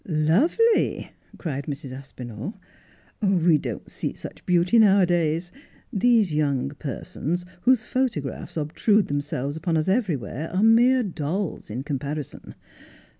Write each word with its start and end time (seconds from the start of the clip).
'Lovely,' 0.07 1.11
cried 1.37 1.65
Mrs. 1.65 1.91
Aspinall, 1.91 2.55
'we 3.21 3.59
don't 3.59 3.87
see 3.87 4.15
such 4.15 4.43
beauty 4.47 4.79
now 4.79 5.01
a 5.01 5.05
days. 5.05 5.51
These 5.93 6.33
young 6.33 6.69
persons 6.71 7.45
whose 7.65 7.83
photographs 7.83 8.57
obtrude 8.57 9.09
them 9.09 9.21
selves 9.21 9.55
upon 9.55 9.77
us 9.77 9.87
everywhere 9.87 10.49
are 10.51 10.63
mere 10.63 11.03
dolls 11.03 11.69
in 11.69 11.83
comparison. 11.83 12.55